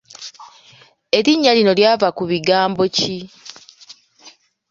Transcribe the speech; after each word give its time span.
Erinnya 1.17 1.51
lino 1.57 1.71
lyava 1.79 2.07
ku 2.17 2.23
bigambo 2.31 2.83
ki? 2.97 3.17